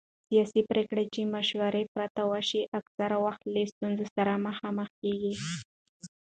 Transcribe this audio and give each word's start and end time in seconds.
سیاسي 0.27 0.61
پرېکړې 0.71 1.03
چې 1.13 1.21
د 1.23 1.27
مشورې 1.35 1.83
پرته 1.93 2.21
وشي 2.31 2.61
اکثره 2.79 3.17
وخت 3.25 3.41
له 3.53 3.61
ستونزو 3.71 4.05
سره 4.15 4.31
مخ 4.77 4.89
کېږي 5.01 5.33